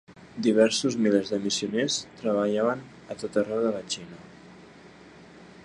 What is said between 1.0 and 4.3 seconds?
milers de missioners treballaven a tot arreu de la Xina.